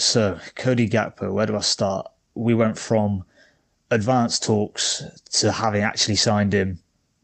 [0.00, 2.10] so Cody Gakpo, where do I start?
[2.34, 3.24] We went from
[3.90, 5.02] advanced talks
[5.32, 6.78] to having actually signed him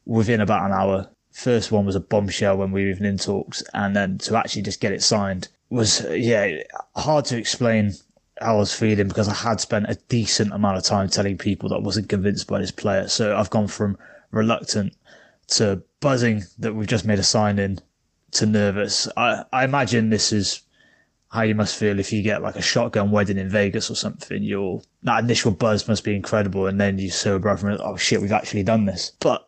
[0.05, 1.09] within about an hour.
[1.33, 4.63] First one was a bombshell when we were even in talks, and then to actually
[4.63, 6.63] just get it signed was, yeah,
[6.95, 7.93] hard to explain
[8.41, 11.69] how I was feeling because I had spent a decent amount of time telling people
[11.71, 13.09] that I wasn't convinced by this player.
[13.09, 13.99] So I've gone from
[14.31, 14.95] reluctant
[15.49, 17.81] to buzzing that we've just made a sign in
[18.33, 19.09] to nervous.
[19.17, 20.63] I, I imagine this is
[21.37, 24.43] how you must feel if you get like a shotgun wedding in Vegas or something.
[24.43, 28.23] Your that initial buzz must be incredible, and then you sober up and oh shit,
[28.23, 29.13] we've actually done this.
[29.21, 29.47] But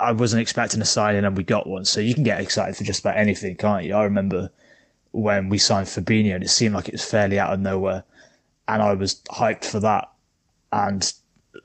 [0.00, 1.84] I wasn't expecting a signing, and we got one.
[1.84, 3.94] So you can get excited for just about anything, can't you?
[3.94, 4.50] I remember
[5.10, 8.04] when we signed Fabinho, and it seemed like it was fairly out of nowhere,
[8.68, 10.08] and I was hyped for that.
[10.70, 11.12] And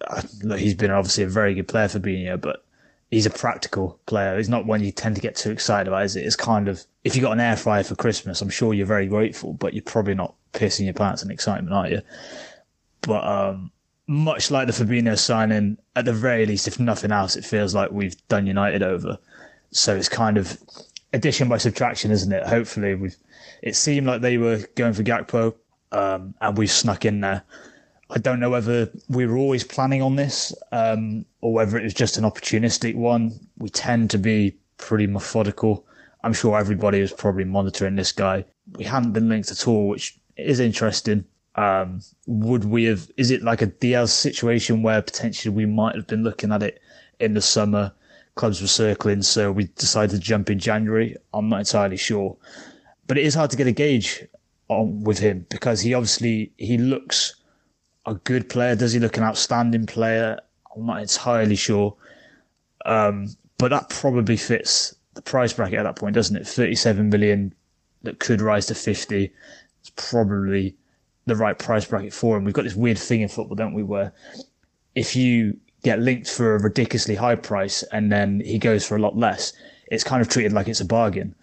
[0.07, 0.23] uh,
[0.55, 2.65] he's been obviously a very good player, Fabinho, but
[3.11, 4.37] he's a practical player.
[4.37, 6.25] He's not one you tend to get too excited about, is it?
[6.25, 9.07] It's kind of, if you got an air fryer for Christmas, I'm sure you're very
[9.07, 12.01] grateful, but you're probably not pissing your pants in excitement, are you?
[13.01, 13.71] But, um,
[14.07, 17.91] much like the Fabinho signing, at the very least, if nothing else, it feels like
[17.91, 19.17] we've done United over.
[19.71, 20.57] So it's kind of
[21.13, 22.45] addition by subtraction, isn't it?
[22.45, 23.15] Hopefully we've,
[23.61, 25.55] it seemed like they were going for Gakpo,
[25.91, 27.43] um, and we've snuck in there.
[28.09, 31.93] I don't know whether we were always planning on this um, or whether it was
[31.93, 33.39] just an opportunistic one.
[33.57, 35.85] We tend to be pretty methodical.
[36.23, 38.45] I'm sure everybody was probably monitoring this guy.
[38.77, 41.25] We hadn't been linked at all, which is interesting.
[41.55, 43.09] Um, would we have?
[43.17, 46.81] Is it like a Diaz situation where potentially we might have been looking at it
[47.19, 47.91] in the summer?
[48.35, 51.15] Clubs were circling, so we decided to jump in January.
[51.33, 52.35] I'm not entirely sure,
[53.07, 54.25] but it is hard to get a gauge
[54.67, 57.35] on with him because he obviously he looks
[58.05, 58.75] a good player?
[58.75, 60.39] Does he look an outstanding player?
[60.75, 61.95] I'm not entirely sure.
[62.85, 66.47] Um, but that probably fits the price bracket at that point, doesn't it?
[66.47, 67.53] 37 million
[68.03, 69.31] that could rise to 50.
[69.79, 70.75] It's probably
[71.25, 72.43] the right price bracket for him.
[72.43, 74.13] We've got this weird thing in football, don't we, where
[74.93, 78.99] if you get linked for a ridiculously high price and then he goes for a
[78.99, 79.53] lot less,
[79.91, 81.35] it's kind of treated like it's a bargain.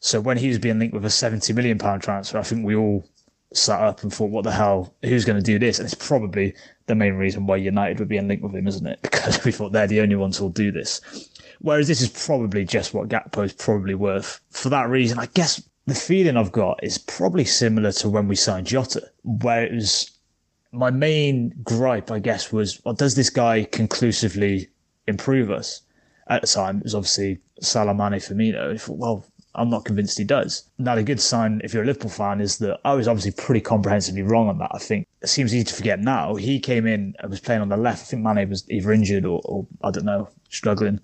[0.00, 2.76] So when he was being linked with a 70 million pound transfer, I think we
[2.76, 3.06] all
[3.52, 5.78] sat up and thought, what the hell, who's going to do this?
[5.78, 6.54] And it's probably
[6.86, 9.00] the main reason why United would be in link with him, isn't it?
[9.26, 11.00] Because we thought they're the only ones who'll do this.
[11.60, 14.40] Whereas this is probably just what Gakpo is probably worth.
[14.50, 18.36] For that reason, I guess the feeling I've got is probably similar to when we
[18.36, 20.10] signed Jota, where it was
[20.72, 24.68] my main gripe, I guess, was, well, does this guy conclusively
[25.06, 25.82] improve us?
[26.28, 28.80] At the time, it was obviously Salah Mane Firmino.
[28.80, 30.68] Thought, well, I'm not convinced he does.
[30.78, 33.60] Now, the good sign, if you're a Liverpool fan, is that I was obviously pretty
[33.60, 34.70] comprehensively wrong on that.
[34.72, 36.34] I think it seems easy to forget now.
[36.34, 38.02] He came in and was playing on the left.
[38.02, 41.00] I think Mane was either injured or, or I don't know, struggling,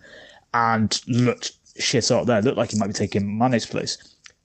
[0.54, 2.42] and looked shit up there.
[2.42, 3.98] Looked like he might be taking Mane's place.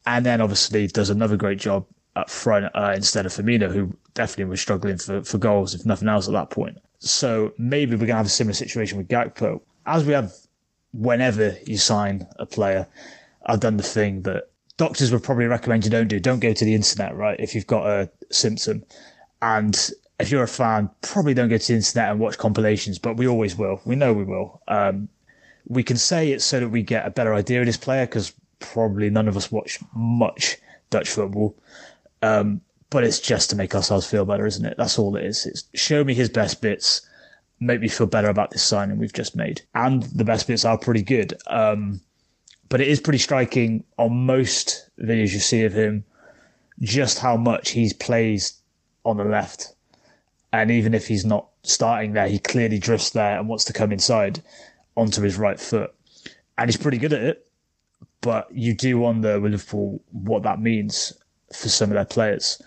[0.05, 1.85] And then obviously does another great job
[2.15, 6.07] up front uh, instead of Firmino, who definitely was struggling for, for goals, if nothing
[6.07, 6.77] else, at that point.
[6.99, 9.61] So maybe we're going to have a similar situation with Gakpo.
[9.85, 10.33] As we have
[10.93, 12.87] whenever you sign a player,
[13.47, 16.19] I've done the thing that doctors would probably recommend you don't do.
[16.19, 17.39] Don't go to the internet, right?
[17.39, 18.83] If you've got a symptom.
[19.41, 23.17] And if you're a fan, probably don't go to the internet and watch compilations, but
[23.17, 23.81] we always will.
[23.85, 24.61] We know we will.
[24.67, 25.09] Um,
[25.67, 28.33] we can say it's so that we get a better idea of this player because
[28.59, 30.57] probably none of us watch much
[30.89, 31.55] Dutch football.
[32.21, 34.75] Um, but it's just to make ourselves feel better, isn't it?
[34.77, 35.45] That's all it is.
[35.45, 37.01] It's show me his best bits,
[37.59, 39.61] make me feel better about this signing we've just made.
[39.75, 41.33] And the best bits are pretty good.
[41.47, 41.99] Um,
[42.69, 46.03] but it is pretty striking on most videos you see of him
[46.79, 48.61] just how much he plays
[49.03, 49.73] on the left.
[50.53, 53.91] And even if he's not starting there, he clearly drifts there and wants to come
[53.91, 54.41] inside
[54.95, 55.93] onto his right foot.
[56.57, 57.47] And he's pretty good at it.
[58.21, 61.13] But you do wonder with Liverpool what that means
[61.53, 62.61] for some of their players.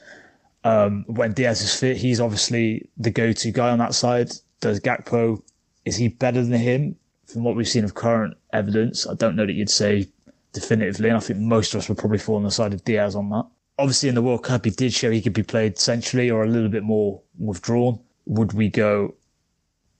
[0.64, 4.30] Um, when Diaz is fit, he's obviously the go-to guy on that side.
[4.60, 5.42] Does Gakpo,
[5.84, 6.96] is he better than him?
[7.30, 10.08] from what we've seen of current evidence, I don't know that you'd say
[10.52, 13.14] definitively, and I think most of us would probably fall on the side of Diaz
[13.14, 13.46] on that.
[13.78, 16.48] Obviously, in the World Cup, he did show he could be played centrally or a
[16.48, 17.98] little bit more withdrawn.
[18.26, 19.14] Would we go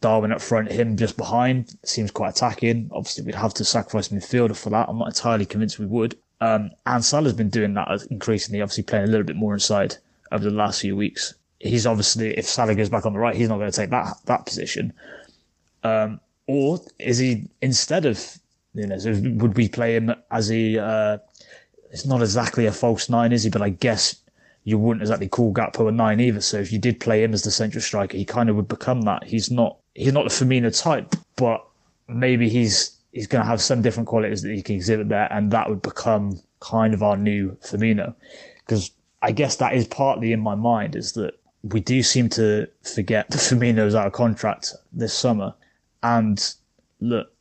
[0.01, 1.77] Darwin up front, him just behind?
[1.85, 2.91] Seems quite attacking.
[2.93, 4.89] Obviously, we'd have to sacrifice midfielder for that.
[4.89, 6.17] I'm not entirely convinced we would.
[6.41, 9.97] Um, and Salah's been doing that increasingly, obviously playing a little bit more inside
[10.33, 11.35] over the last few weeks.
[11.59, 14.17] He's obviously, if Salah goes back on the right, he's not going to take that
[14.25, 14.95] that position.
[15.85, 16.21] Um,
[16.51, 18.39] or is he instead of
[18.75, 18.97] you know
[19.41, 21.19] would we play him as a uh,
[21.93, 23.51] it's not exactly a false nine is he?
[23.51, 24.17] But I guess
[24.65, 26.41] you wouldn't exactly call Gakpo a nine either.
[26.41, 29.03] So if you did play him as the central striker he kind of would become
[29.03, 29.25] that.
[29.25, 31.65] He's not he's not the Firmino type but
[32.09, 35.51] maybe he's he's going to have some different qualities that he can exhibit there and
[35.53, 38.15] that would become kind of our new Firmino.
[38.59, 38.91] Because
[39.23, 43.29] I guess that is partly in my mind is that we do seem to forget
[43.31, 45.55] that Firmino's out of contract this summer.
[46.03, 46.55] And
[47.01, 47.33] look,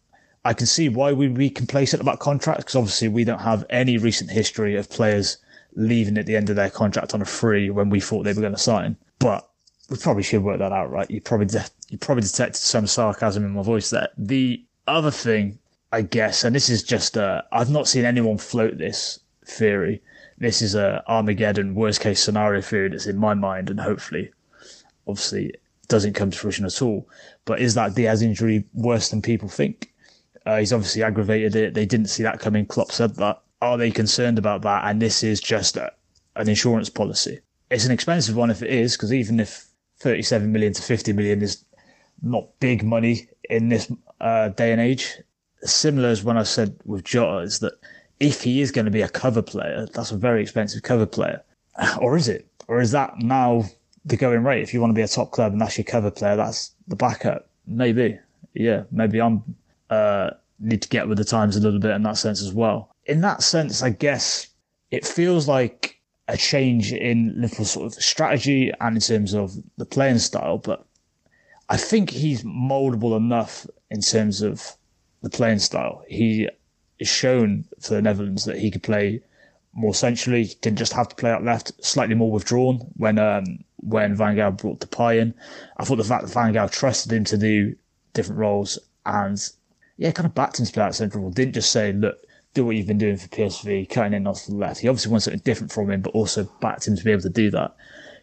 [0.46, 3.98] I can see why we'd be complacent about contracts because obviously we don't have any
[3.98, 5.38] recent history of players
[5.76, 8.42] leaving at the end of their contract on a free when we thought they were
[8.42, 8.98] going to sign.
[9.20, 9.50] But
[9.90, 11.10] we probably should work that out, right?
[11.10, 14.10] You probably de- you probably detected some sarcasm in my voice there.
[14.18, 15.60] The other thing,
[15.92, 20.02] I guess, and this is just uh, I've not seen anyone float this theory.
[20.38, 24.32] This is a Armageddon worst case scenario theory that's in my mind, and hopefully,
[25.08, 25.54] obviously,
[25.89, 27.09] doesn't come to fruition at all.
[27.45, 29.94] But is that Diaz injury worse than people think?
[30.45, 31.74] Uh, he's obviously aggravated it.
[31.74, 32.65] They didn't see that coming.
[32.65, 33.41] Klopp said that.
[33.62, 34.86] Are they concerned about that?
[34.86, 35.91] And this is just a,
[36.38, 37.39] an insurance policy.
[37.69, 39.68] It's an expensive one if it is, because even if
[40.00, 41.65] 37 million to 50 million is
[42.21, 43.91] not big money in this
[44.21, 45.18] uh, day and age.
[45.62, 47.74] Similar as when I said with Jota is that
[48.19, 51.44] if he is going to be a cover player, that's a very expensive cover player.
[52.00, 52.47] Or is it?
[52.68, 53.65] Or is that now
[54.10, 54.62] the going rate?
[54.62, 56.96] If you want to be a top club and that's your cover player, that's the
[56.96, 57.50] backup.
[57.66, 58.20] Maybe.
[58.54, 59.44] Yeah, maybe I'm
[59.90, 62.94] uh, need to get with the times a little bit in that sense as well.
[63.06, 64.48] In that sense, I guess
[64.92, 69.86] it feels like a change in Liverpool's sort of strategy and in terms of the
[69.86, 70.86] playing style, but
[71.70, 74.76] I think he's moldable enough in terms of
[75.22, 76.04] the playing style.
[76.08, 76.50] He
[77.00, 79.22] is shown for the Netherlands that he could play
[79.74, 80.46] more centrally.
[80.46, 84.36] He didn't just have to play out left, slightly more withdrawn when um, when Van
[84.36, 85.34] Gaal brought Depay in.
[85.78, 87.76] I thought the fact that Van Gaal trusted him to do
[88.14, 89.42] different roles and
[89.98, 91.24] yeah, kind of backed him to play that central.
[91.24, 91.31] role.
[91.31, 92.18] Didn't just say, look,
[92.54, 94.80] do what you've been doing for PSV, cutting in off the left.
[94.80, 97.30] He obviously wants something different from him, but also backed him to be able to
[97.30, 97.76] do that.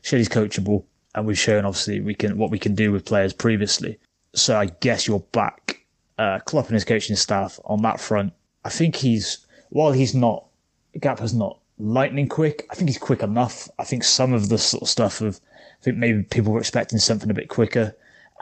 [0.03, 3.33] Showed he's coachable, and we've shown obviously we can what we can do with players
[3.33, 3.99] previously.
[4.35, 5.85] So I guess you're back.
[6.19, 8.33] Uh, Klopp and his coaching staff on that front.
[8.65, 10.47] I think he's while he's not
[11.01, 12.67] Gap has not lightning quick.
[12.71, 13.69] I think he's quick enough.
[13.79, 15.41] I think some of the sort of stuff of
[15.81, 17.95] I think maybe people were expecting something a bit quicker,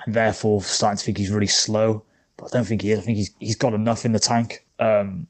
[0.04, 2.02] and therefore starting to think he's really slow.
[2.36, 2.98] But I don't think he is.
[2.98, 4.64] I think he's he's got enough in the tank.
[4.78, 5.26] Um,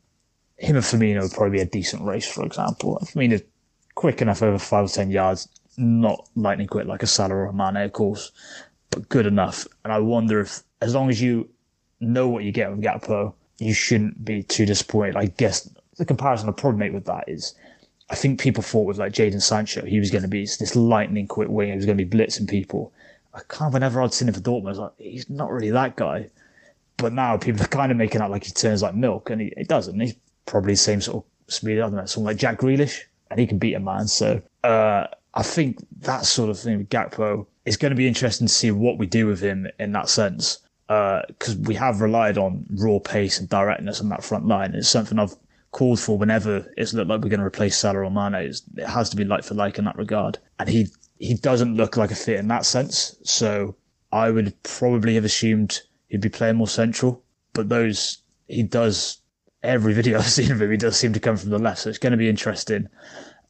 [0.56, 2.99] him and Firmino would probably be a decent race, for example.
[3.03, 3.43] Firmino
[3.95, 7.53] quick enough over five or ten yards, not lightning quick like a Salah or a
[7.53, 8.33] Mane, of course,
[8.91, 9.67] but good enough.
[9.85, 11.49] And I wonder if, as long as you
[12.01, 15.17] know what you get with Gakpo, you shouldn't be too disappointed.
[15.17, 17.55] I guess the comparison I'd probably make with that is,
[18.11, 21.27] I think people thought with like Jadon Sancho, he was going to be this lightning
[21.27, 22.93] quick wing, he was going to be blitzing people.
[23.33, 25.71] I kind of, whenever I'd seen him for Dortmund, I was like, he's not really
[25.71, 26.29] that guy.
[26.97, 29.53] But now people are kind of making out like he turns like milk, and he,
[29.56, 29.99] he doesn't.
[29.99, 30.15] He's
[30.47, 31.79] probably the same sort of speed.
[31.79, 34.06] I don't know, someone like Jack Grealish, and he can beat a man.
[34.06, 38.47] So uh, I think that sort of thing with Gakpo is going to be interesting
[38.47, 40.61] to see what we do with him in that sense.
[40.87, 44.75] Because uh, we have relied on raw pace and directness on that front line.
[44.75, 45.35] It's something I've
[45.75, 48.35] called for whenever it's looked like we're going to replace Salah or Mane.
[48.35, 50.38] It's, it has to be like for like in that regard.
[50.59, 50.87] And he
[51.19, 53.17] he doesn't look like a fit in that sense.
[53.25, 53.76] So
[54.12, 57.23] I would probably have assumed he'd be playing more central.
[57.53, 59.19] But those he does
[59.62, 61.81] every video I've seen of him, he does seem to come from the left.
[61.81, 62.88] So it's going to be interesting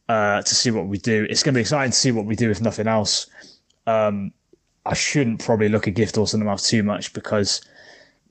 [0.08, 1.26] uh, to see what we do.
[1.28, 3.26] It's going to be exciting to see what we do if nothing else.
[3.86, 4.32] Um,
[4.86, 7.60] I shouldn't probably look at Gift or the mouth too much because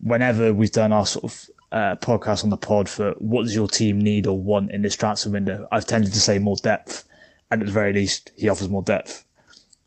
[0.02, 3.68] whenever we've done our sort of uh, podcast on the pod for what does your
[3.68, 7.04] team need or want in this transfer window, I've tended to say more depth,
[7.50, 9.26] and at the very least, he offers more depth.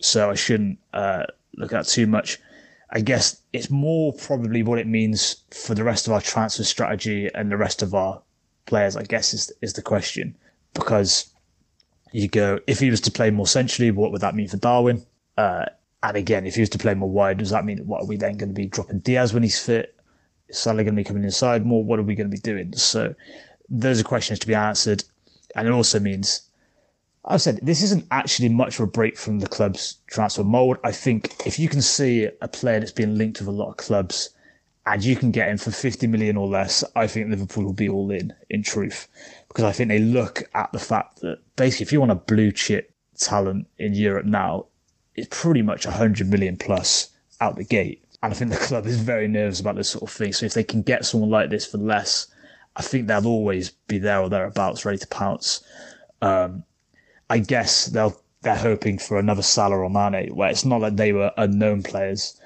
[0.00, 1.24] So I shouldn't uh,
[1.56, 2.40] look at too much.
[2.90, 7.30] I guess it's more probably what it means for the rest of our transfer strategy
[7.34, 8.20] and the rest of our
[8.66, 10.36] players, I guess, is, is the question.
[10.74, 11.32] Because
[12.12, 15.06] you go, if he was to play more centrally, what would that mean for Darwin?
[15.36, 15.66] Uh,
[16.02, 18.16] and again, if he was to play more wide, does that mean what are we
[18.16, 19.95] then going to be dropping Diaz when he's fit?
[20.48, 21.82] Is Salah going to be coming inside more?
[21.82, 22.74] What are we going to be doing?
[22.76, 23.14] So
[23.68, 25.04] those are questions to be answered.
[25.54, 26.42] And it also means
[27.24, 30.78] I've said this isn't actually much of a break from the club's transfer mold.
[30.84, 33.76] I think if you can see a player that's been linked with a lot of
[33.76, 34.30] clubs
[34.86, 37.88] and you can get him for 50 million or less, I think Liverpool will be
[37.88, 39.08] all in, in truth.
[39.48, 42.52] Because I think they look at the fact that basically if you want a blue
[42.52, 44.66] chip talent in Europe now,
[45.16, 47.08] it's pretty much 100 million plus
[47.40, 48.04] out the gate.
[48.22, 50.32] And I think the club is very nervous about this sort of thing.
[50.32, 52.28] So if they can get someone like this for less,
[52.76, 55.62] I think they'll always be there or thereabouts, ready to pounce.
[56.22, 56.64] Um,
[57.28, 61.12] I guess they'll they're hoping for another Salah or Mane, where it's not that they
[61.12, 62.40] were unknown players,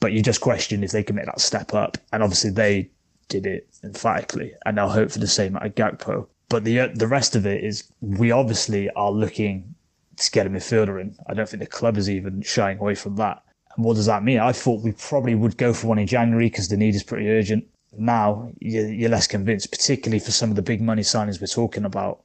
[0.00, 1.96] but you just question if they can make that step up.
[2.12, 2.90] And obviously they
[3.28, 6.26] did it emphatically, and they'll hope for the same at Gakpo.
[6.48, 9.76] But the the rest of it is we obviously are looking
[10.16, 11.16] to get a midfielder in.
[11.28, 13.43] I don't think the club is even shying away from that.
[13.76, 14.38] And what does that mean?
[14.38, 17.28] I thought we probably would go for one in January because the need is pretty
[17.28, 17.64] urgent.
[17.96, 22.24] Now you're less convinced, particularly for some of the big money signings we're talking about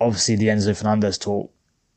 [0.00, 1.52] obviously the Enzo Fernandez talk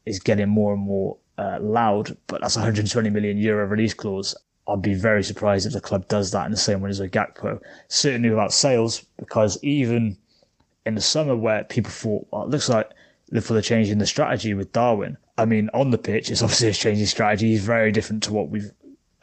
[0.05, 4.35] is getting more and more uh, loud, but that's 120 million euro release clause.
[4.67, 7.09] I'd be very surprised if the club does that in the same way as a
[7.09, 7.59] Gakpo.
[7.87, 10.17] Certainly without sales, because even
[10.85, 12.89] in the summer where people thought, well, it looks like
[13.31, 15.17] Liverpool are changing the strategy with Darwin.
[15.37, 17.49] I mean, on the pitch, it's obviously a changing strategy.
[17.49, 18.71] He's very different to what we've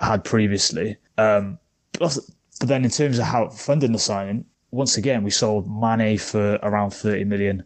[0.00, 0.96] had previously.
[1.18, 1.58] Um,
[1.98, 2.16] but,
[2.58, 6.58] but then in terms of how funding the signing, once again, we sold Mane for
[6.62, 7.62] around 30 million.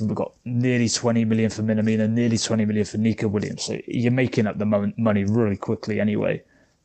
[0.00, 3.64] We've got nearly 20 million for Minamino, nearly 20 million for Neco Williams.
[3.64, 6.42] So you're making up the money really quickly anyway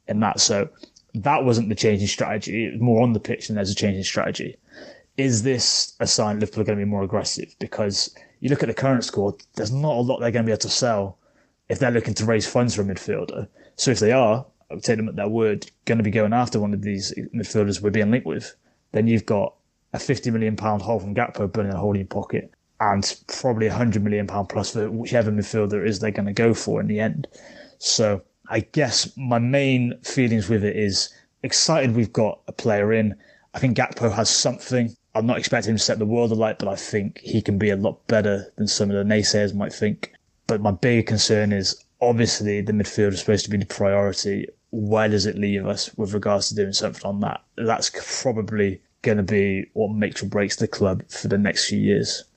[0.08, 0.39] in that.
[0.39, 0.70] So
[1.13, 2.67] that wasn't the changing strategy.
[2.67, 4.58] It was more on the pitch than there's a changing strategy.
[5.17, 7.53] Is this a sign Liverpool are going to be more aggressive?
[7.60, 10.51] Because you look at the current squad, there's not a lot they're going to be
[10.51, 11.17] able to sell
[11.69, 13.48] if they're looking to raise funds for a midfielder.
[13.77, 16.33] So if they are, I would take them at their word, going to be going
[16.33, 18.55] after one of these midfielders we're being linked with,
[18.91, 19.53] then you've got
[19.93, 23.67] a 50 million pound hole from Gakpo burning a hole in your pocket and probably
[23.67, 26.81] a 100 million pound plus for whichever midfielder it is they're going to go for
[26.81, 27.27] in the end.
[27.77, 31.10] So I guess my main feelings with it is
[31.43, 33.15] excited we've got a player in.
[33.53, 34.95] I think Gakpo has something.
[35.13, 37.69] I'm not expecting him to set the world alight, but I think he can be
[37.69, 40.13] a lot better than some of the naysayers might think.
[40.47, 44.47] But my bigger concern is obviously the midfield is supposed to be the priority.
[44.71, 47.41] Where does it leave us with regards to doing something on that?
[47.57, 47.91] That's
[48.21, 52.23] probably going to be what makes or breaks the club for the next few years.